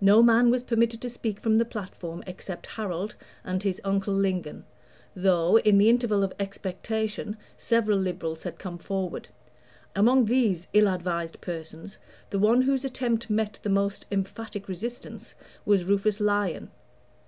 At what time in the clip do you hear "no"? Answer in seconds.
0.00-0.22